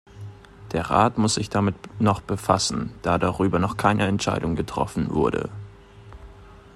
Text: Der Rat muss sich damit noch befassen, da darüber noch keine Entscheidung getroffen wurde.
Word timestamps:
Der 0.71 0.89
Rat 0.89 1.19
muss 1.19 1.35
sich 1.35 1.51
damit 1.51 1.75
noch 2.01 2.21
befassen, 2.21 2.91
da 3.03 3.19
darüber 3.19 3.59
noch 3.59 3.77
keine 3.77 4.07
Entscheidung 4.07 4.55
getroffen 4.55 5.11
wurde. 5.11 5.47